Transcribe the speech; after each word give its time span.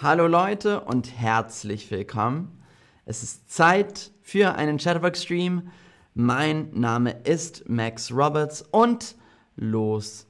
Hallo 0.00 0.28
Leute 0.28 0.82
und 0.82 1.18
herzlich 1.18 1.90
willkommen. 1.90 2.62
Es 3.04 3.24
ist 3.24 3.50
Zeit 3.50 4.12
für 4.22 4.54
einen 4.54 4.78
Chatterbox-Stream. 4.78 5.72
Mein 6.14 6.70
Name 6.72 7.16
ist 7.24 7.68
Max 7.68 8.12
Roberts 8.12 8.62
und 8.70 9.16
los 9.56 10.28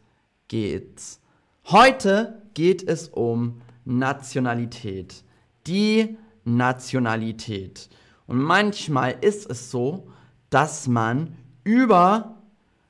geht's. 0.48 1.20
Heute 1.66 2.40
geht 2.54 2.88
es 2.88 3.08
um 3.08 3.60
Nationalität. 3.84 5.22
Die 5.66 6.16
Nationalität. 6.44 7.90
Und 8.26 8.38
manchmal 8.38 9.16
ist 9.20 9.50
es 9.50 9.70
so, 9.70 10.08
dass 10.48 10.88
man 10.88 11.36
über 11.62 12.38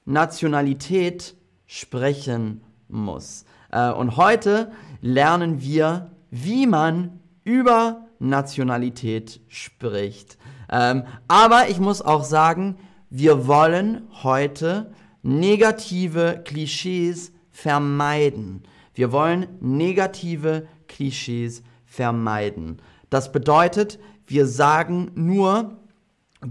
Nationalität 0.05 1.35
sprechen 1.67 2.63
muss. 2.87 3.47
Äh, 3.73 3.91
und 3.91 4.17
heute 4.17 4.71
lernen 5.01 5.61
wir, 5.61 6.13
wie 6.31 6.67
man 6.67 7.21
über 7.45 8.07
Nationalität 8.19 9.41
spricht. 9.49 10.39
Ähm, 10.71 11.05
aber 11.29 11.69
ich 11.69 11.79
muss 11.79 12.03
auch 12.03 12.25
sagen, 12.25 12.77
wir 13.11 13.47
wollen 13.47 14.03
heute 14.23 14.93
negative 15.23 16.43
Klischees 16.45 17.33
vermeiden. 17.51 18.63
Wir 18.95 19.13
wollen 19.13 19.47
negative 19.61 20.67
Klischees 20.89 21.63
vermeiden. 21.87 22.83
Das 23.11 23.33
bedeutet, 23.33 23.99
wir 24.27 24.47
sagen 24.47 25.11
nur 25.15 25.79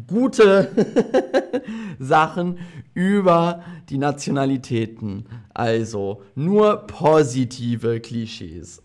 gute 0.08 0.72
Sachen 2.00 2.60
über 2.94 3.64
die 3.90 3.98
Nationalitäten. 3.98 5.26
Also 5.54 6.24
nur 6.36 6.88
positive 6.88 8.00
Klischees. 8.00 8.82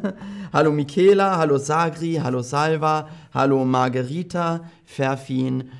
hallo 0.52 0.72
Michaela, 0.72 1.38
hallo 1.38 1.58
Sagri, 1.58 2.20
hallo 2.22 2.42
Salva, 2.42 3.08
hallo 3.32 3.64
Margarita, 3.64 4.64
Ferfin, 4.84 5.70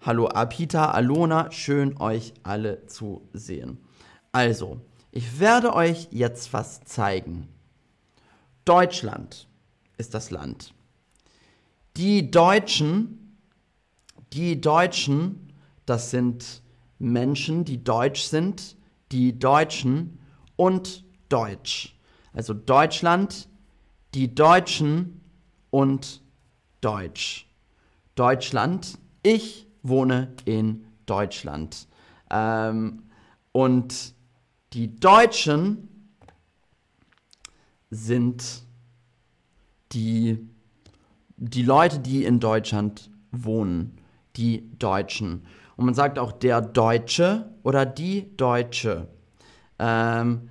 hallo 0.00 0.26
Apita, 0.26 0.90
Alona, 0.90 1.50
schön 1.52 2.00
euch 2.00 2.34
alle 2.42 2.86
zu 2.86 3.28
sehen. 3.32 3.78
Also, 4.32 4.80
ich 5.12 5.38
werde 5.38 5.74
euch 5.74 6.08
jetzt 6.10 6.52
was 6.52 6.82
zeigen. 6.84 7.46
Deutschland 8.64 9.46
ist 9.96 10.14
das 10.14 10.30
Land. 10.30 10.74
Die 11.96 12.32
Deutschen, 12.32 13.23
die 14.34 14.60
Deutschen, 14.60 15.52
das 15.86 16.10
sind 16.10 16.62
Menschen, 16.98 17.64
die 17.64 17.82
deutsch 17.82 18.22
sind, 18.22 18.76
die 19.12 19.38
Deutschen 19.38 20.18
und 20.56 21.04
Deutsch. 21.28 21.96
Also 22.32 22.54
Deutschland, 22.54 23.48
die 24.14 24.34
Deutschen 24.34 25.20
und 25.70 26.22
Deutsch. 26.80 27.46
Deutschland, 28.14 28.98
ich 29.22 29.66
wohne 29.82 30.32
in 30.44 30.84
Deutschland. 31.06 31.88
Ähm, 32.30 33.04
und 33.52 34.14
die 34.72 34.96
Deutschen 34.96 35.88
sind 37.90 38.62
die 39.92 40.48
die 41.36 41.62
Leute, 41.62 41.98
die 41.98 42.24
in 42.24 42.40
Deutschland 42.40 43.10
wohnen, 43.32 43.98
die 44.36 44.70
Deutschen. 44.78 45.46
Und 45.76 45.86
man 45.86 45.94
sagt 45.94 46.18
auch 46.18 46.32
der 46.32 46.60
Deutsche 46.60 47.50
oder 47.62 47.86
die 47.86 48.36
Deutsche. 48.36 49.08
Ähm, 49.78 50.50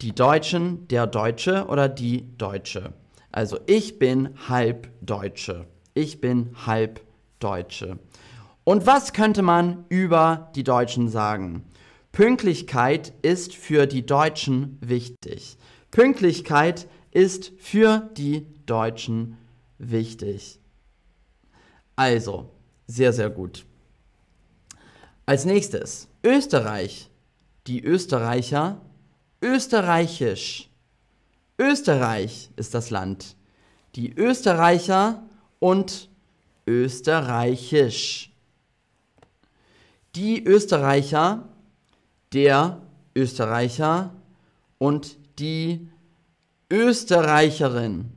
die 0.00 0.14
Deutschen, 0.14 0.86
der 0.88 1.06
Deutsche 1.06 1.66
oder 1.66 1.88
die 1.88 2.36
Deutsche. 2.38 2.92
Also 3.32 3.58
ich 3.66 3.98
bin 3.98 4.30
halb 4.48 4.88
Deutsche. 5.00 5.66
Ich 5.94 6.20
bin 6.20 6.54
halb 6.66 7.00
Deutsche. 7.40 7.98
Und 8.64 8.86
was 8.86 9.12
könnte 9.12 9.42
man 9.42 9.84
über 9.88 10.50
die 10.54 10.62
Deutschen 10.62 11.08
sagen? 11.08 11.64
Pünktlichkeit 12.12 13.12
ist 13.22 13.54
für 13.54 13.86
die 13.86 14.04
Deutschen 14.04 14.78
wichtig. 14.80 15.56
Pünktlichkeit 15.90 16.88
ist 17.10 17.52
für 17.58 18.10
die 18.16 18.46
Deutschen 18.66 19.36
wichtig. 19.78 20.60
Also, 21.98 22.48
sehr, 22.86 23.12
sehr 23.12 23.28
gut. 23.28 23.66
Als 25.26 25.44
nächstes, 25.44 26.06
Österreich. 26.22 27.10
Die 27.66 27.82
Österreicher, 27.82 28.80
österreichisch. 29.42 30.70
Österreich 31.58 32.50
ist 32.54 32.72
das 32.74 32.90
Land. 32.90 33.34
Die 33.96 34.16
Österreicher 34.16 35.24
und 35.58 36.08
österreichisch. 36.68 38.32
Die 40.14 40.44
Österreicher, 40.46 41.48
der 42.32 42.80
Österreicher 43.16 44.14
und 44.78 45.16
die 45.40 45.88
Österreicherin. 46.70 48.12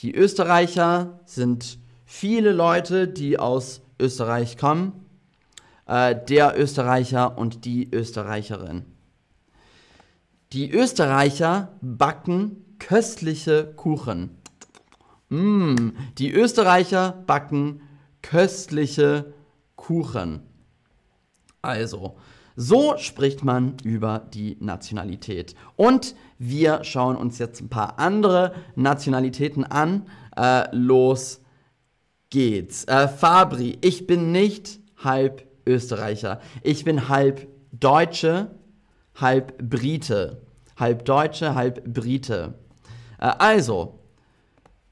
Die 0.00 0.14
Österreicher 0.14 1.18
sind 1.24 1.78
viele 2.08 2.52
Leute, 2.52 3.06
die 3.06 3.38
aus 3.38 3.82
Österreich 4.00 4.56
kommen. 4.56 5.04
Äh, 5.86 6.16
der 6.28 6.58
Österreicher 6.58 7.36
und 7.36 7.66
die 7.66 7.88
Österreicherin. 7.92 8.86
Die 10.52 10.70
Österreicher 10.72 11.68
backen 11.82 12.64
köstliche 12.78 13.74
Kuchen. 13.76 14.30
Mm, 15.28 15.90
die 16.16 16.32
Österreicher 16.32 17.22
backen 17.26 17.82
köstliche 18.22 19.34
Kuchen. 19.76 20.40
Also, 21.60 22.16
so 22.56 22.96
spricht 22.96 23.44
man 23.44 23.76
über 23.84 24.26
die 24.32 24.56
Nationalität. 24.60 25.54
Und 25.76 26.14
wir 26.38 26.84
schauen 26.84 27.16
uns 27.16 27.38
jetzt 27.38 27.60
ein 27.60 27.68
paar 27.68 27.98
andere 27.98 28.54
Nationalitäten 28.76 29.64
an. 29.64 30.06
Äh, 30.36 30.74
los 30.74 31.42
geht's. 32.30 32.84
Äh, 32.84 33.08
Fabri, 33.08 33.78
ich 33.80 34.06
bin 34.06 34.32
nicht 34.32 34.80
halb 34.96 35.46
Österreicher. 35.66 36.40
Ich 36.62 36.84
bin 36.84 37.08
halb 37.08 37.48
Deutsche, 37.72 38.50
halb 39.14 39.58
Brite. 39.58 40.42
Halb 40.76 41.04
Deutsche, 41.04 41.54
halb 41.54 41.84
Brite. 41.84 42.54
Äh, 43.18 43.32
also, 43.38 43.98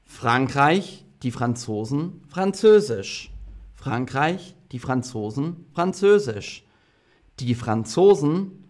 Frankreich, 0.05 1.05
die 1.23 1.31
Franzosen, 1.31 2.21
Französisch. 2.27 3.31
Frankreich, 3.75 4.55
die 4.71 4.79
Franzosen, 4.79 5.65
Französisch 5.73 6.63
die 7.39 7.55
Franzosen, 7.55 8.63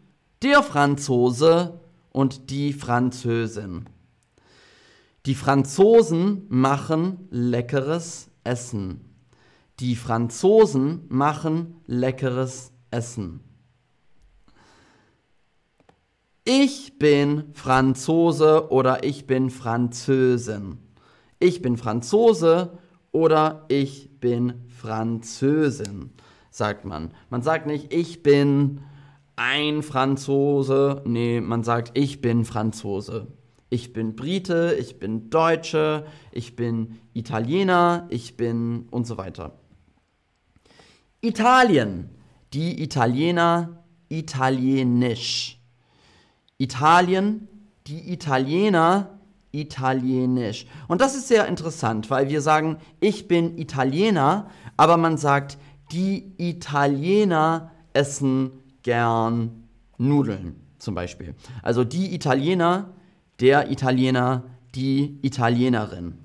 der 0.44 0.62
Franzose 0.62 1.80
und 2.12 2.50
die 2.50 2.74
Französin. 2.74 3.86
Die 5.26 5.36
Franzosen 5.36 6.46
machen 6.50 7.28
leckeres 7.32 8.30
Essen. 8.48 9.02
Die 9.80 9.96
Franzosen 9.96 11.06
machen 11.10 11.76
leckeres 11.86 12.72
Essen. 12.90 13.42
Ich 16.44 16.98
bin 16.98 17.54
Franzose 17.54 18.72
oder 18.72 19.04
ich 19.04 19.28
bin 19.28 19.50
Französin. 19.50 20.80
Ich 21.40 21.62
bin 21.62 21.78
Franzose 21.78 22.80
oder 23.12 23.66
ich 23.68 24.20
bin 24.20 24.66
Französin 24.70 26.14
sagt 26.58 26.86
man. 26.86 27.12
Man 27.30 27.42
sagt 27.42 27.68
nicht, 27.68 27.94
ich 27.94 28.24
bin 28.24 28.82
ein 29.36 29.84
Franzose. 29.84 31.02
Nee, 31.06 31.40
man 31.40 31.64
sagt, 31.64 31.92
ich 31.94 32.20
bin 32.20 32.44
Franzose. 32.44 33.28
Ich 33.70 33.94
bin 33.94 34.16
Brite, 34.16 34.78
ich 34.80 35.00
bin 35.00 35.30
Deutsche, 35.30 36.06
ich 36.32 36.56
bin 36.56 37.00
Italiener, 37.14 38.08
ich 38.10 38.38
bin 38.38 38.88
und 38.92 39.06
so 39.06 39.18
weiter. 39.18 39.60
Italien. 41.22 42.10
Die 42.54 42.82
Italiener 42.82 43.84
italienisch. 44.10 45.60
Italien, 46.58 47.48
die 47.88 48.14
Italiener 48.14 49.20
italienisch. 49.52 50.66
Und 50.88 51.02
das 51.02 51.16
ist 51.16 51.28
sehr 51.28 51.48
interessant, 51.48 52.10
weil 52.10 52.30
wir 52.30 52.42
sagen, 52.42 52.78
ich 53.00 53.28
bin 53.28 53.58
Italiener, 53.58 54.50
aber 54.76 54.98
man 54.98 55.18
sagt, 55.18 55.58
die 55.92 56.34
Italiener 56.38 57.72
essen 57.94 58.52
gern 58.84 59.64
Nudeln 59.98 60.56
zum 60.78 60.96
Beispiel. 60.96 61.34
Also 61.64 61.84
die 61.84 62.14
Italiener, 62.14 62.94
der 63.40 63.72
Italiener, 63.72 64.44
die 64.76 65.20
Italienerin. 65.22 66.18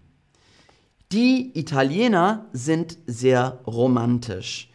Die 1.12 1.58
Italiener 1.58 2.46
sind 2.52 2.96
sehr 3.06 3.60
romantisch. 3.66 4.70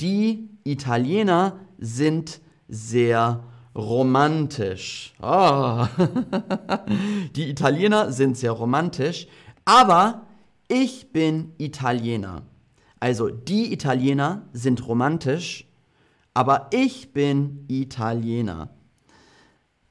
Die 0.00 0.48
Italiener 0.64 1.58
sind 1.78 2.40
sehr 2.68 3.44
romantisch. 3.74 5.14
Oh. 5.22 5.86
Die 7.36 7.50
Italiener 7.50 8.12
sind 8.12 8.36
sehr 8.36 8.52
romantisch, 8.52 9.26
aber 9.64 10.26
ich 10.68 11.12
bin 11.12 11.52
Italiener. 11.58 12.42
Also 13.00 13.28
die 13.28 13.72
Italiener 13.72 14.48
sind 14.52 14.86
romantisch, 14.86 15.66
aber 16.34 16.68
ich 16.72 17.12
bin 17.12 17.64
Italiener. 17.68 18.70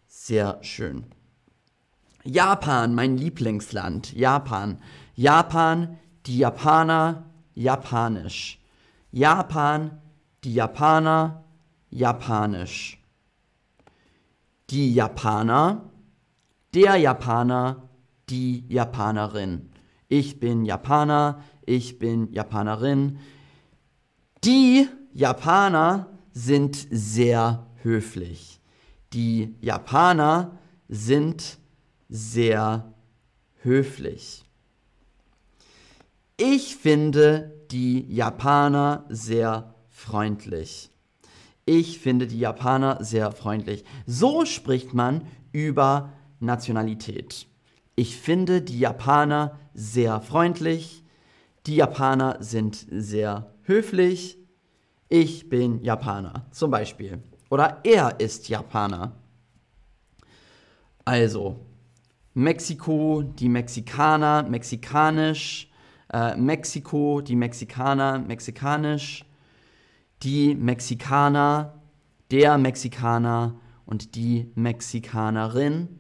Sehr 0.08 0.60
schön. 0.62 1.06
Japan, 2.24 2.94
mein 2.94 3.18
Lieblingsland. 3.18 4.14
Japan. 4.14 4.80
Japan, 5.16 5.98
die 6.26 6.38
Japaner, 6.38 7.26
japanisch. 7.56 8.60
Japan, 9.12 10.00
die 10.44 10.54
Japaner, 10.54 11.44
japanisch. 11.90 13.00
Die 14.70 14.94
Japaner, 14.94 15.90
der 16.74 16.96
Japaner, 16.96 17.90
die 18.30 18.66
Japanerin. 18.70 19.70
Ich 20.08 20.40
bin 20.40 20.66
Japaner, 20.66 21.42
ich 21.66 22.00
bin 22.00 22.32
Japanerin. 22.32 23.20
Die 24.44 24.88
Japaner 25.14 26.08
sind 26.32 26.88
sehr 26.90 27.68
höflich. 27.82 28.62
Die 29.14 29.56
Japaner 29.60 30.58
sind 30.88 31.58
sehr 32.12 32.94
höflich. 33.64 34.44
Ich 36.36 36.76
finde 36.76 37.54
die 37.72 38.06
Japaner 38.14 39.06
sehr 39.10 39.74
freundlich. 39.90 40.90
Ich 41.66 42.00
finde 42.00 42.28
die 42.28 42.40
Japaner 42.40 43.04
sehr 43.04 43.32
freundlich. 43.32 43.86
So 44.06 44.46
spricht 44.46 44.94
man 44.94 45.26
über 45.54 46.12
Nationalität. 46.40 47.48
Ich 47.96 48.18
finde 48.18 48.62
die 48.62 48.80
Japaner 48.80 49.58
sehr 49.74 50.20
freundlich. 50.20 51.04
Die 51.66 51.78
Japaner 51.78 52.38
sind 52.42 52.88
sehr 52.90 53.54
höflich. 53.62 54.38
Ich 55.08 55.48
bin 55.48 55.82
Japaner 55.82 56.48
zum 56.52 56.72
Beispiel. 56.72 57.20
Oder 57.50 57.80
er 57.84 58.20
ist 58.20 58.50
Japaner. 58.50 59.16
Also, 61.06 61.60
Mexiko, 62.34 63.24
die 63.24 63.50
Mexikaner, 63.50 64.44
mexikanisch. 64.44 65.70
Äh, 66.14 66.38
Mexiko, 66.38 67.20
die 67.20 67.36
Mexikaner, 67.36 68.20
mexikanisch. 68.20 69.26
Die 70.24 70.56
Mexikaner, 70.56 71.82
der 72.32 72.58
Mexikaner 72.58 73.60
und 73.86 74.16
die 74.16 74.50
Mexikanerin. 74.56 76.00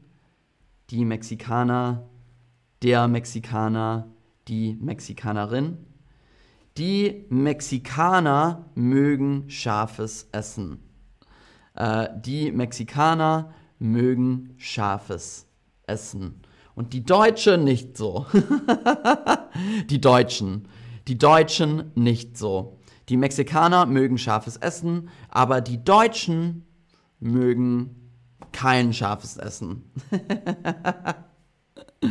Die 0.89 1.03
Mexikaner, 1.03 2.07
der 2.81 3.09
Mexikaner, 3.09 4.07
die 4.47 4.77
Mexikanerin. 4.79 5.85
Die 6.77 7.25
Mexikaner 7.29 8.69
mögen 8.75 9.49
scharfes 9.49 10.29
Essen. 10.31 10.79
Äh, 11.75 12.07
die 12.21 12.53
Mexikaner 12.53 13.53
mögen 13.79 14.53
scharfes 14.57 15.41
Essen. 15.41 15.50
Und 16.75 16.93
die 16.93 17.03
Deutschen 17.03 17.63
nicht 17.63 17.97
so. 17.97 18.25
die 19.89 20.01
Deutschen. 20.01 20.67
Die 21.07 21.17
Deutschen 21.17 21.91
nicht 21.95 22.37
so. 22.37 22.77
Die 23.09 23.17
Mexikaner 23.17 23.85
mögen 23.85 24.17
scharfes 24.17 24.57
Essen, 24.57 25.09
aber 25.29 25.59
die 25.61 25.83
Deutschen 25.83 26.65
mögen 27.19 28.11
kein 28.51 28.93
scharfes 28.93 29.37
Essen. 29.37 29.83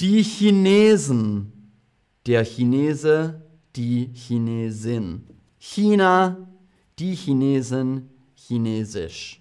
die 0.00 0.22
Chinesen. 0.22 1.52
Der 2.26 2.44
Chinese, 2.44 3.42
die 3.74 4.10
Chinesin. 4.14 5.26
China, 5.58 6.48
die 6.98 7.14
Chinesen, 7.14 8.10
Chinesisch. 8.34 9.39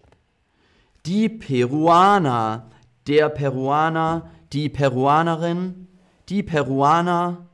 Die 1.10 1.28
Peruaner, 1.28 2.70
der 3.08 3.30
Peruaner, 3.30 4.30
die 4.54 4.70
Peruanerin, 4.70 5.88
die 6.30 6.44
Peruaner, 6.44 7.48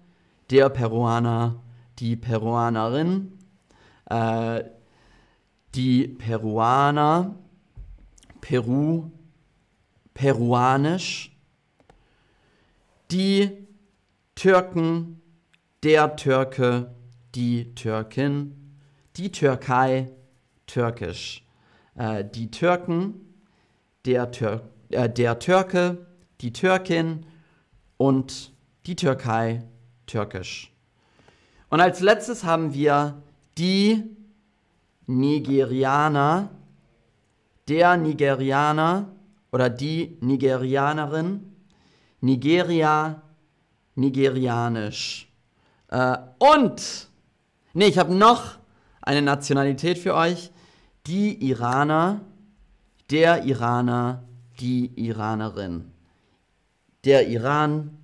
der 0.52 0.68
Peruaner, 0.68 1.56
die 1.98 2.18
Peruanerin, 2.18 3.31
äh, 4.10 4.62
die 5.74 6.06
Peruaner, 6.06 7.34
Peru, 8.42 9.10
peruanisch, 10.13 11.34
die 13.10 13.52
Türken, 14.36 15.22
der 15.81 16.18
Türke, 16.18 16.94
die 17.34 17.74
Türkin, 17.74 18.75
die 19.16 19.31
Türkei, 19.31 20.12
türkisch. 20.68 21.48
Äh, 21.96 22.25
die 22.25 22.52
Türken, 22.52 23.25
der, 24.06 24.31
Tür 24.31 24.62
äh, 24.90 25.10
der 25.10 25.40
Türke, 25.40 26.06
die 26.42 26.54
Türkin 26.54 27.25
und 27.98 28.52
die 28.86 28.96
Türkei, 28.96 29.63
türkisch. 30.06 30.72
Und 31.69 31.81
als 31.81 32.00
letztes 32.00 32.44
haben 32.44 32.74
wir 32.74 33.22
die 33.57 34.04
Nigerianer, 35.07 36.50
der 37.68 37.98
Nigerianer 37.98 39.10
oder 39.52 39.69
die 39.69 40.18
Nigerianerin, 40.22 41.56
Nigeria, 42.22 43.22
nigerianisch. 43.96 45.31
Äh, 45.90 46.18
und, 46.40 47.10
nee, 47.74 47.88
ich 47.88 47.98
habe 47.98 48.13
noch 48.13 48.57
eine 49.02 49.22
Nationalität 49.22 49.98
für 49.98 50.16
euch. 50.16 50.52
Die 51.07 51.50
Iraner, 51.50 52.22
der 53.10 53.44
Iraner, 53.46 54.24
die 54.60 54.92
Iranerin. 54.96 55.92
Der 57.04 57.28
Iran, 57.28 57.98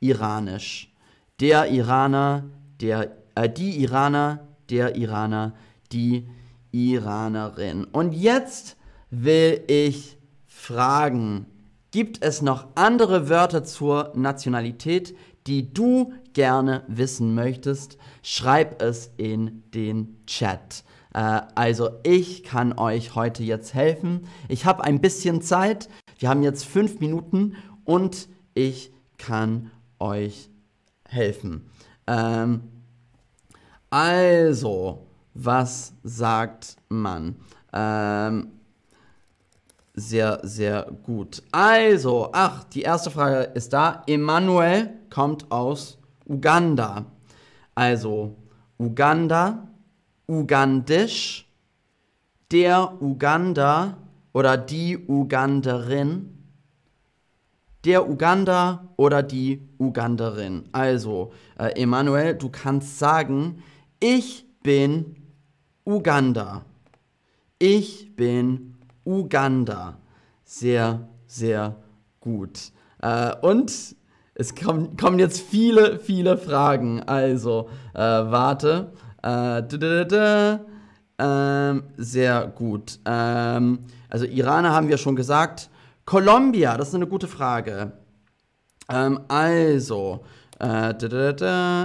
iranisch. 0.00 0.92
Der 1.40 1.70
Iraner, 1.70 2.44
der, 2.80 3.16
äh, 3.34 3.48
die 3.48 3.82
Iraner, 3.82 4.46
der 4.70 4.96
Iraner, 4.96 5.52
die 5.92 6.26
Iranerin. 6.72 7.84
Und 7.84 8.12
jetzt 8.12 8.76
will 9.10 9.62
ich 9.66 10.16
fragen, 10.46 11.46
gibt 11.90 12.22
es 12.22 12.42
noch 12.42 12.68
andere 12.74 13.28
Wörter 13.28 13.64
zur 13.64 14.12
Nationalität, 14.14 15.16
die 15.46 15.72
du 15.72 16.12
gerne 16.32 16.82
wissen 16.88 17.34
möchtest, 17.34 17.96
schreib 18.22 18.82
es 18.82 19.10
in 19.16 19.62
den 19.72 20.18
Chat. 20.26 20.84
Äh, 21.16 21.40
also 21.54 21.90
ich 22.04 22.44
kann 22.44 22.78
euch 22.78 23.14
heute 23.14 23.42
jetzt 23.42 23.74
helfen. 23.74 24.28
Ich 24.48 24.66
habe 24.66 24.84
ein 24.84 25.00
bisschen 25.00 25.40
Zeit. 25.40 25.88
Wir 26.18 26.28
haben 26.28 26.42
jetzt 26.42 26.64
fünf 26.66 27.00
Minuten 27.00 27.56
und 27.84 28.28
ich 28.54 28.92
kann 29.16 29.70
euch 29.98 30.50
helfen. 31.08 31.70
Ähm, 32.06 32.62
also, 33.90 35.06
was 35.32 35.94
sagt 36.02 36.76
man? 36.88 37.36
Ähm, 37.72 38.52
sehr, 39.94 40.40
sehr 40.42 40.86
gut. 41.02 41.42
Also, 41.50 42.28
ach, 42.32 42.64
die 42.64 42.82
erste 42.82 43.10
Frage 43.10 43.52
ist 43.54 43.72
da. 43.72 44.02
Emanuel 44.06 44.90
kommt 45.08 45.50
aus 45.50 45.98
Uganda. 46.26 47.06
Also, 47.74 48.36
Uganda, 48.78 49.68
Ugandisch, 50.28 51.46
der 52.50 53.00
Uganda 53.00 53.96
oder 54.32 54.56
die 54.56 54.98
Uganderin, 55.08 56.36
der 57.84 58.08
Uganda 58.08 58.88
oder 58.96 59.22
die 59.22 59.62
Uganderin. 59.78 60.64
Also, 60.72 61.32
äh, 61.58 61.80
Emanuel, 61.80 62.34
du 62.34 62.48
kannst 62.48 62.98
sagen, 62.98 63.62
ich 64.00 64.44
bin 64.62 65.16
Uganda. 65.84 66.64
Ich 67.58 68.14
bin 68.16 68.74
Uganda. 69.04 69.96
Sehr, 70.44 71.08
sehr 71.26 71.76
gut. 72.20 72.72
Äh, 73.00 73.34
und 73.40 73.72
es 74.34 74.54
kommen, 74.54 74.96
kommen 74.96 75.18
jetzt 75.18 75.40
viele, 75.40 75.98
viele 76.00 76.36
Fragen. 76.36 77.02
Also, 77.04 77.70
äh, 77.94 78.00
warte. 78.00 78.92
Äh, 79.22 80.58
ähm, 81.18 81.82
sehr 81.96 82.46
gut. 82.48 82.98
Ähm, 83.04 83.78
also, 84.08 84.26
Iraner 84.26 84.72
haben 84.72 84.88
wir 84.88 84.98
schon 84.98 85.16
gesagt. 85.16 85.70
Columbia, 86.04 86.76
das 86.76 86.88
ist 86.88 86.94
eine 86.94 87.06
gute 87.06 87.28
Frage. 87.28 87.92
Ähm, 88.88 89.20
also, 89.28 90.24
äh, 90.60 90.94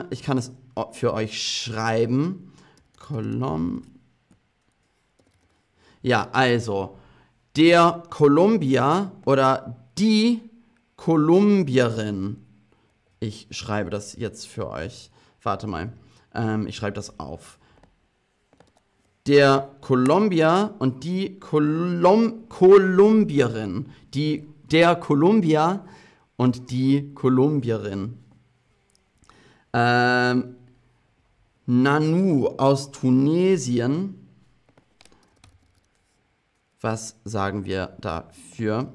ich 0.09 0.23
kann 0.23 0.37
es 0.37 0.51
für 0.91 1.13
euch 1.13 1.41
schreiben. 1.41 2.53
Columbia. 2.99 3.91
Ja, 6.03 6.29
also 6.31 6.97
der 7.55 8.03
Kolumbier 8.09 9.11
oder 9.25 9.77
die 9.97 10.41
Kolumbierin. 10.95 12.37
Ich 13.19 13.47
schreibe 13.51 13.91
das 13.91 14.15
jetzt 14.15 14.47
für 14.47 14.69
euch. 14.69 15.11
Warte 15.43 15.67
mal. 15.67 15.93
Ähm, 16.33 16.67
ich 16.67 16.75
schreibe 16.75 16.93
das 16.93 17.19
auf. 17.19 17.59
Der 19.27 19.69
Kolumbier 19.81 20.73
und 20.79 21.03
die 21.03 21.39
Kolum 21.39 22.49
Kolumbierin. 22.49 23.87
Die, 24.13 24.47
der 24.71 24.95
Kolumbier 24.95 25.85
und 26.37 26.71
die 26.71 27.13
Kolumbierin. 27.13 28.17
Ähm, 29.73 30.55
Nanu 31.65 32.47
aus 32.57 32.91
Tunesien. 32.91 34.27
Was 36.81 37.15
sagen 37.23 37.63
wir 37.65 37.95
dafür? 38.01 38.91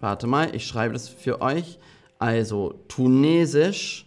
Warte 0.00 0.26
mal, 0.26 0.54
ich 0.54 0.66
schreibe 0.66 0.92
das 0.92 1.08
für 1.08 1.40
euch. 1.40 1.78
Also 2.18 2.80
Tunesisch, 2.88 4.03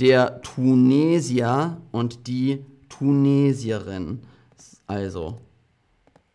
der 0.00 0.40
Tunesier 0.40 1.76
und 1.92 2.26
die 2.26 2.64
Tunesierin. 2.88 4.22
Also 4.86 5.36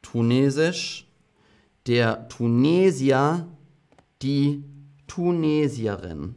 Tunesisch, 0.03 1.07
der 1.87 2.27
Tunesier, 2.29 3.47
die 4.21 4.63
Tunesierin. 5.07 6.35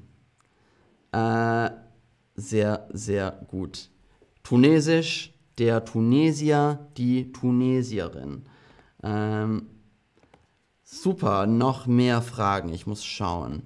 Äh, 1.13 1.71
sehr, 2.35 2.89
sehr 2.93 3.47
gut. 3.49 3.91
Tunesisch, 4.43 5.35
der 5.59 5.85
Tunesier, 5.85 6.89
die 6.97 7.31
Tunesierin. 7.33 8.45
Ähm, 9.03 9.67
super, 10.83 11.47
noch 11.47 11.87
mehr 11.87 12.23
Fragen. 12.23 12.73
Ich 12.73 12.87
muss 12.87 13.05
schauen. 13.05 13.63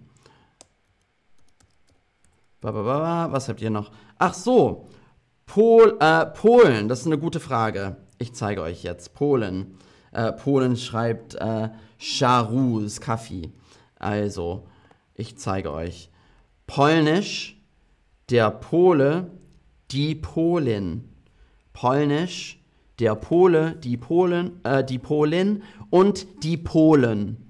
Was 2.62 3.48
habt 3.48 3.60
ihr 3.60 3.70
noch? 3.70 3.90
Ach 4.18 4.34
so, 4.34 4.88
Pol, 5.46 5.98
äh, 6.00 6.26
Polen, 6.26 6.88
das 6.88 7.00
ist 7.00 7.06
eine 7.06 7.18
gute 7.18 7.40
Frage. 7.40 7.96
Ich 8.18 8.34
zeige 8.34 8.62
euch 8.62 8.84
jetzt. 8.84 9.14
Polen. 9.14 9.74
Äh, 10.12 10.32
Polen 10.32 10.76
schreibt 10.76 11.34
äh, 11.34 11.70
Charus, 11.98 13.00
Kaffee. 13.00 13.50
Also, 13.98 14.68
ich 15.14 15.36
zeige 15.36 15.72
euch. 15.72 16.10
Polnisch, 16.66 17.60
der 18.30 18.50
Pole, 18.50 19.30
die 19.90 20.14
Polin. 20.14 21.08
Polnisch, 21.72 22.62
der 22.98 23.16
Pole, 23.16 23.74
die 23.74 23.96
Polen, 23.96 24.60
äh, 24.64 24.84
die 24.84 24.98
Polin 24.98 25.62
und 25.90 26.44
die 26.44 26.56
Polen. 26.56 27.48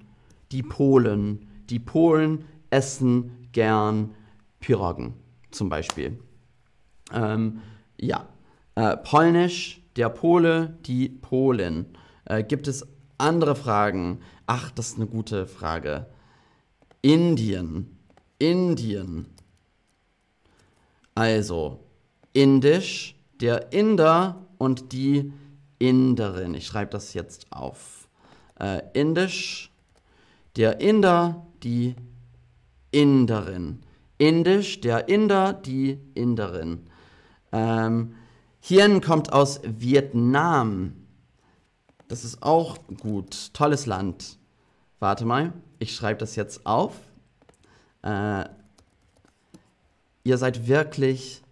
Die 0.51 0.63
Polen. 0.63 1.47
Die 1.69 1.79
Polen 1.79 2.45
essen 2.71 3.49
gern 3.53 4.15
Piroggen, 4.63 5.15
zum 5.51 5.69
Beispiel. 5.69 6.19
Ähm, 7.13 7.61
ja. 7.99 8.27
Äh, 8.75 8.97
Polnisch, 8.97 9.83
der 9.97 10.09
Pole, 10.09 10.79
die 10.87 11.11
Polen. 11.11 11.99
Äh, 12.25 12.43
gibt 12.43 12.67
es 12.69 12.87
andere 13.19 13.55
Fragen? 13.55 14.21
Ach, 14.47 14.71
das 14.71 14.89
ist 14.89 14.97
eine 14.97 15.07
gute 15.07 15.47
Frage. 15.47 16.07
Indien. 17.03 17.99
Indien. 18.39 19.27
Also, 21.15 21.81
Indisch, 22.33 23.15
der 23.41 23.73
Inder 23.73 24.47
und 24.57 24.93
die 24.93 25.33
Inderin. 25.79 26.55
Ich 26.55 26.67
schreibe 26.67 26.93
das 26.93 27.13
jetzt 27.13 27.47
auf. 27.51 28.09
Äh, 28.59 28.81
Indisch, 28.95 29.71
der 30.57 30.81
Inder, 30.81 31.47
die 31.63 31.97
Inderin. 32.91 33.83
Indisch, 34.19 34.81
der 34.81 35.09
Inder, 35.09 35.53
die 35.53 35.99
Inderin. 36.15 36.87
Ähm, 37.53 38.15
Hien 38.61 39.01
kommt 39.01 39.33
aus 39.33 39.61
Vietnam. 39.65 40.95
Das 42.09 42.25
ist 42.25 42.43
auch 42.43 42.79
gut. 43.01 43.53
Tolles 43.55 43.87
Land. 43.87 44.39
Warte 45.01 45.25
mal, 45.25 45.53
ich 45.79 45.97
schreibe 45.97 46.21
das 46.21 46.37
jetzt 46.37 46.65
auf. 46.65 46.95
Äh, 48.03 48.45
ihr 50.23 50.39
seid 50.39 50.69
wirklich 50.69 51.43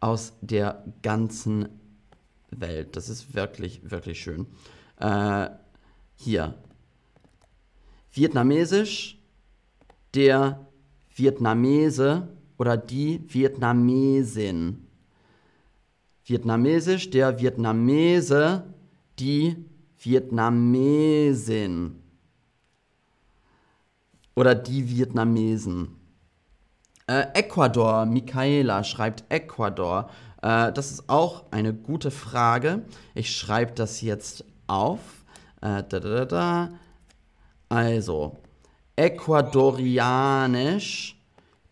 aus 0.00 0.34
der 0.42 0.84
ganzen 1.02 1.68
Welt. 2.50 2.96
Das 2.96 3.08
ist 3.08 3.34
wirklich, 3.34 3.90
wirklich 3.90 4.20
schön. 4.20 4.46
Äh, 4.98 5.48
hier. 6.16 6.54
Vietnamesisch, 8.12 9.18
der 10.14 10.66
Vietnamese 11.14 12.28
oder 12.58 12.76
die 12.76 13.22
Vietnamesin. 13.28 14.86
Vietnamesisch, 16.24 17.10
der 17.10 17.38
Vietnamese, 17.38 18.64
die 19.18 19.56
Vietnamesin. 19.98 21.96
Oder 24.34 24.54
die 24.54 24.88
Vietnamesen. 24.88 25.96
Äh, 27.06 27.26
Ecuador, 27.34 28.06
Michaela 28.06 28.82
schreibt 28.82 29.24
Ecuador. 29.28 30.10
Äh, 30.42 30.72
das 30.72 30.90
ist 30.90 31.08
auch 31.08 31.44
eine 31.50 31.74
gute 31.74 32.10
Frage. 32.10 32.84
Ich 33.14 33.36
schreibe 33.36 33.72
das 33.72 34.00
jetzt 34.00 34.44
auf. 34.66 35.00
Äh, 35.60 35.82
da, 35.88 36.00
da, 36.00 36.24
da. 36.24 36.70
Also, 37.68 38.38
Ecuadorianisch, 38.96 41.20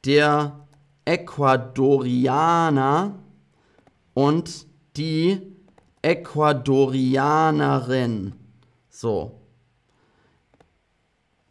der 0.05 0.67
Ecuadorianer 1.05 3.14
und 4.14 4.67
die 4.97 5.41
Ecuadorianerin. 6.02 8.33
So. 8.88 9.38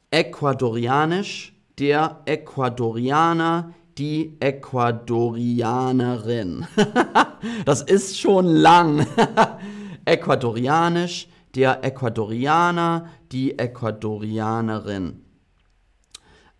Ecuadorianisch, 0.09 1.53
der 1.79 2.19
Ecuadorianer, 2.25 3.73
die 3.97 4.35
Ecuadorianerin. 4.41 6.67
das 7.65 7.81
ist 7.81 8.19
schon 8.19 8.45
lang. 8.45 9.07
Ecuadorianisch, 10.05 11.29
der 11.55 11.81
Ecuadorianer, 11.83 13.07
die 13.31 13.57
Ecuadorianerin. 13.57 15.30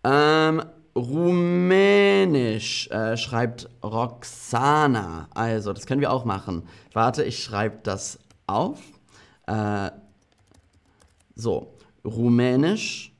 Ähm, 0.04 0.62
Rumänisch 0.94 2.88
äh, 2.90 3.16
schreibt 3.16 3.68
Roxana. 3.82 5.28
Also, 5.34 5.72
das 5.72 5.86
können 5.86 6.00
wir 6.00 6.12
auch 6.12 6.24
machen. 6.24 6.64
Warte, 6.92 7.24
ich 7.24 7.42
schreibe 7.42 7.78
das 7.82 8.18
auf. 8.46 8.80
Äh, 9.46 9.90
so, 11.34 11.78
Rumänisch. 12.04 13.12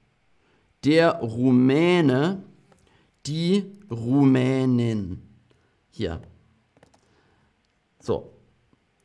Der 0.84 1.20
Rumäne, 1.20 2.42
die 3.26 3.64
Rumänin. 3.90 5.22
Hier. 5.90 6.20
So. 8.00 8.32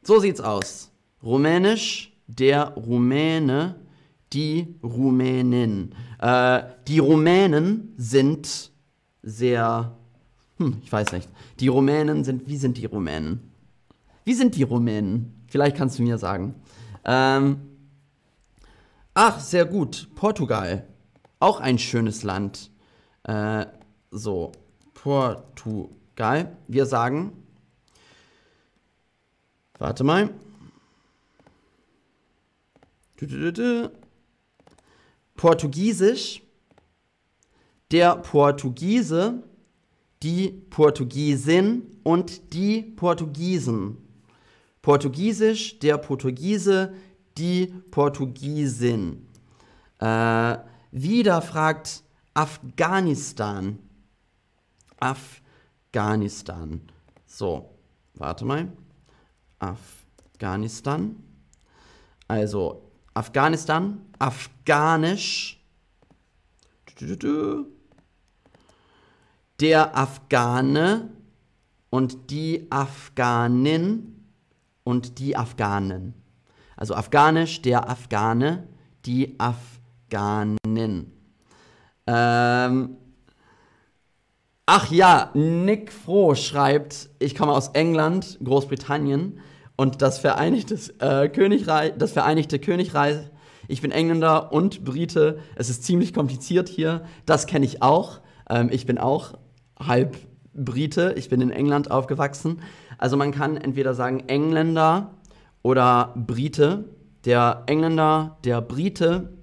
So 0.01 0.19
sieht's 0.19 0.41
aus. 0.41 0.91
Rumänisch, 1.21 2.13
der 2.27 2.69
Rumäne, 2.69 3.75
die 4.33 4.75
Rumänin. 4.83 5.93
Äh, 6.19 6.63
die 6.87 6.99
Rumänen 6.99 7.93
sind 7.97 8.71
sehr, 9.23 9.95
hm, 10.57 10.77
ich 10.83 10.91
weiß 10.91 11.11
nicht. 11.13 11.29
Die 11.59 11.67
Rumänen 11.67 12.23
sind, 12.23 12.47
wie 12.47 12.57
sind 12.57 12.77
die 12.77 12.85
Rumänen? 12.85 13.51
Wie 14.25 14.33
sind 14.33 14.55
die 14.55 14.63
Rumänen? 14.63 15.43
Vielleicht 15.47 15.77
kannst 15.77 15.97
du 15.99 16.03
mir 16.03 16.17
sagen. 16.17 16.55
Ähm, 17.05 17.61
ach, 19.13 19.39
sehr 19.39 19.65
gut. 19.65 20.09
Portugal. 20.15 20.85
Auch 21.39 21.59
ein 21.59 21.79
schönes 21.79 22.23
Land. 22.23 22.71
Äh, 23.23 23.65
so, 24.11 24.51
Portugal. 24.93 26.57
Wir 26.67 26.85
sagen, 26.85 27.31
warte 29.77 30.03
mal. 30.03 30.29
Portugiesisch, 35.37 36.41
der 37.91 38.15
Portugiese, 38.17 39.43
die 40.23 40.49
Portugiesin 40.49 41.83
und 42.03 42.53
die 42.53 42.81
Portugiesen. 42.81 43.97
Portugiesisch, 44.81 45.79
der 45.79 45.97
Portugiese, 45.99 46.93
die 47.37 47.67
Portugiesin. 47.91 49.27
Äh, 49.99 50.57
wieder 50.91 51.41
fragt 51.41 52.03
Afghanistan. 52.33 53.79
Afghanistan. 54.99 56.81
So, 57.27 57.69
warte 58.15 58.43
mal. 58.43 58.71
Afghanistan. 59.59 61.15
Also 62.27 62.86
Afghanistan, 63.17 63.99
Afghanisch, 64.19 65.59
der 69.59 69.97
Afghane 69.97 71.09
und 71.89 72.29
die 72.29 72.67
Afghanin 72.69 74.23
und 74.83 75.17
die 75.17 75.35
Afghanen. 75.35 76.13
Also 76.75 76.93
Afghanisch, 76.93 77.61
der 77.63 77.89
Afghane, 77.89 78.67
die 79.05 79.35
Afghanin. 79.39 81.11
Ähm, 82.05 82.97
ach 84.67 84.91
ja, 84.91 85.31
Nick 85.33 85.91
Froh 85.91 86.35
schreibt, 86.35 87.09
ich 87.17 87.35
komme 87.35 87.53
aus 87.53 87.69
England, 87.69 88.37
Großbritannien 88.43 89.39
und 89.77 90.01
das 90.01 90.19
Vereinigte, 90.19 90.75
äh, 90.99 91.29
Königreich, 91.29 91.93
das 91.97 92.11
Vereinigte 92.11 92.59
Königreich. 92.59 93.17
Ich 93.69 93.81
bin 93.81 93.91
Engländer 93.91 94.51
und 94.51 94.83
Brite. 94.83 95.39
Es 95.55 95.69
ist 95.69 95.83
ziemlich 95.83 96.13
kompliziert 96.13 96.67
hier. 96.67 97.03
Das 97.25 97.45
kenne 97.45 97.65
ich 97.65 97.81
auch. 97.81 98.19
Ähm, 98.49 98.69
ich 98.71 98.85
bin 98.85 98.97
auch 98.97 99.37
halb 99.79 100.17
Brite. 100.53 101.13
Ich 101.17 101.29
bin 101.29 101.41
in 101.41 101.51
England 101.51 101.91
aufgewachsen. 101.91 102.61
Also 102.97 103.15
man 103.17 103.31
kann 103.31 103.55
entweder 103.55 103.93
sagen 103.93 104.23
Engländer 104.27 105.11
oder 105.61 106.13
Brite. 106.15 106.85
Der 107.25 107.63
Engländer, 107.67 108.37
der 108.45 108.61
Brite, 108.61 109.33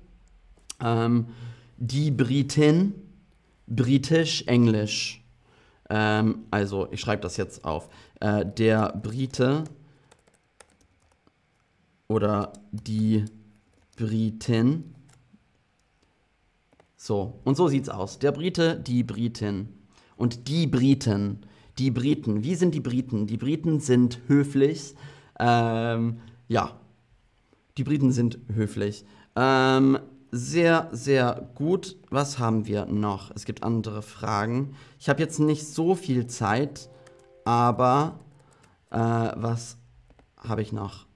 ähm, 0.83 1.26
die 1.76 2.11
Britin, 2.11 2.95
britisch, 3.67 4.45
englisch. 4.47 5.23
Ähm, 5.91 6.47
also 6.50 6.88
ich 6.91 7.00
schreibe 7.00 7.23
das 7.23 7.37
jetzt 7.37 7.64
auf. 7.64 7.88
Äh, 8.21 8.47
der 8.47 8.99
Brite 9.03 9.64
oder 12.09 12.53
die 12.73 13.25
Britin. 13.97 14.95
So, 16.97 17.41
und 17.45 17.57
so 17.57 17.69
sieht's 17.69 17.89
aus. 17.89 18.19
Der 18.19 18.33
Brite, 18.33 18.79
die 18.81 19.03
Britin. 19.03 19.69
Und 20.17 20.49
die 20.49 20.67
Briten, 20.67 21.41
die 21.79 21.91
Briten. 21.91 22.45
Wie 22.45 22.55
sind 22.55 22.75
die 22.75 22.81
Briten? 22.81 23.27
Die 23.27 23.37
Briten 23.37 23.81
sind 23.81 24.21
höflich. 24.27 24.95
Ähm, 25.39 26.21
ja, 26.49 26.79
die 27.77 27.85
Briten 27.85 28.13
sind 28.13 28.39
höflich. 28.53 29.05
Ähm, 29.37 29.99
sehr, 30.31 30.89
sehr 30.93 31.49
gut. 31.55 31.97
Was 32.11 32.39
haben 32.39 32.67
wir 32.67 32.87
noch? 32.87 33.31
Es 33.35 33.45
gibt 33.45 33.63
andere 33.63 34.03
Fragen. 34.03 34.75
Ich 34.99 35.09
habe 35.09 35.21
jetzt 35.21 35.39
nicht 35.39 35.67
so 35.67 35.95
viel 35.95 36.27
Zeit, 36.27 36.89
aber 37.45 38.21
äh, 38.91 38.99
was 38.99 39.77
habe 40.37 40.63
ich 40.63 40.73
noch? 40.73 41.07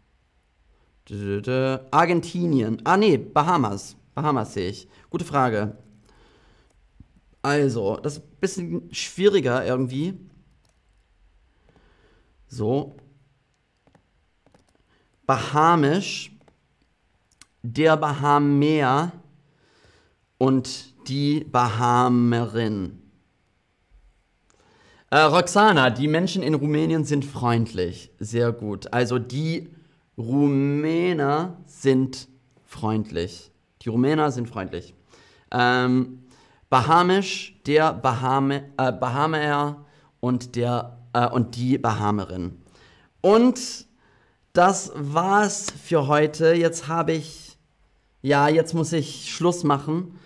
Argentinien. 1.91 2.83
Ah, 2.85 2.97
nee, 2.97 3.17
Bahamas. 3.17 3.97
Bahamas 4.15 4.55
sehe 4.55 4.71
ich. 4.71 4.89
Gute 5.11 5.25
Frage. 5.25 5.77
Also, 7.41 7.97
das 7.97 8.19
ist 8.19 8.25
ein 8.25 8.37
bisschen 8.41 8.95
schwieriger 8.95 9.65
irgendwie. 9.65 10.19
So. 12.47 12.97
Bahamisch. 15.27 16.33
Der 17.63 17.97
Bahamer 17.97 19.13
und 20.39 21.09
die 21.09 21.45
Bahamerin. 21.45 23.03
Äh, 25.11 25.21
Roxana, 25.21 25.91
die 25.91 26.07
Menschen 26.07 26.43
in 26.43 26.55
Rumänien 26.55 27.05
sind 27.05 27.25
freundlich. 27.25 28.11
Sehr 28.19 28.53
gut. 28.53 28.93
Also 28.93 29.19
die 29.19 29.71
Rumäner 30.19 31.57
sind 31.67 32.29
freundlich. 32.67 33.53
Die 33.83 33.89
Rumäner 33.89 34.33
sind 34.33 34.49
freundlich. 34.49 34.95
Ähm, 35.53 36.25
Bahamisch, 36.69 37.59
der 37.67 37.95
Bahame, 37.95 38.65
äh, 38.77 38.93
Bahamer 38.93 39.87
und, 40.21 40.57
der, 40.57 40.99
äh, 41.15 41.27
und 41.29 41.57
die 41.57 41.79
Bahamerin. 41.79 42.61
Und 43.23 43.87
das 44.53 44.93
war's 44.95 45.69
für 45.83 46.09
heute. 46.09 46.53
Jetzt 46.53 46.89
habe 46.89 47.13
ich, 47.13 47.57
ja, 48.21 48.49
jetzt 48.49 48.75
muss 48.75 48.93
ich 48.93 49.33
Schluss 49.33 49.65
machen. 49.65 50.19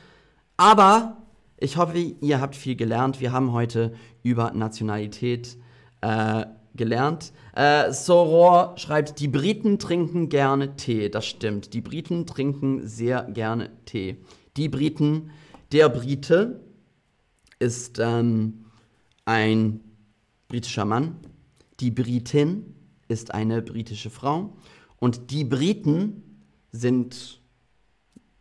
Aber 0.57 1.19
ich 1.59 1.77
hoffe, 1.77 1.99
ihr 1.99 2.41
habt 2.41 2.57
viel 2.57 2.75
gelernt. 2.77 3.21
Wir 3.21 3.33
haben 3.33 3.53
heute 3.53 3.95
über 4.23 4.53
Nationalität 4.53 5.57
äh, 6.01 6.47
gelernt. 6.75 7.33
Äh, 7.55 7.93
Soror 7.93 8.75
schreibt, 8.79 9.21
die 9.21 9.29
Briten 9.29 9.79
trinken 9.79 10.29
gerne 10.29 10.77
Tee. 10.77 11.09
Das 11.09 11.27
stimmt. 11.27 11.75
Die 11.75 11.81
Briten 11.81 12.27
trinken 12.27 12.87
sehr 12.87 13.23
gerne 13.25 13.71
Tee. 13.85 14.17
Die 14.57 14.69
Briten, 14.69 15.31
der 15.73 15.89
Brite 15.89 16.61
ist 17.59 17.99
ähm, 17.99 18.65
ein 19.25 19.81
britischer 20.49 20.85
Mann. 20.85 21.17
Die 21.81 21.91
Britin 21.91 22.75
ist 23.09 23.33
eine 23.35 23.63
britische 23.63 24.11
Frau. 24.11 24.57
Und 24.99 25.31
die 25.31 25.45
Briten 25.45 26.23
sind 26.71 27.41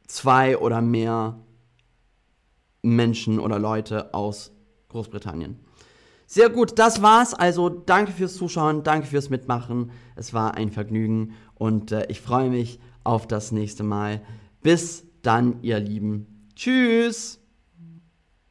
zwei 0.08 0.58
oder 0.58 0.82
mehr 0.82 1.40
Menschen 2.82 3.40
oder 3.40 3.60
Leute 3.60 4.14
aus 4.14 4.52
Großbritannien. 4.90 5.60
Sehr 6.32 6.50
gut, 6.50 6.80
das 6.80 7.02
war's. 7.02 7.34
Also 7.34 7.68
danke 7.68 8.14
fürs 8.14 8.36
Zuschauen, 8.36 8.84
danke 8.84 9.06
fürs 9.06 9.30
Mitmachen. 9.30 9.92
Es 10.16 10.34
war 10.34 10.56
ein 10.56 10.72
Vergnügen 10.72 11.34
und 11.56 11.92
äh, 11.92 12.06
ich 12.08 12.22
freue 12.22 12.50
mich 12.50 12.80
auf 13.04 13.28
das 13.28 13.52
nächste 13.52 13.84
Mal. 13.84 14.22
Bis 14.62 15.04
dann, 15.24 15.62
ihr 15.62 15.78
Lieben. 15.82 16.48
Tschüss. 16.56 17.41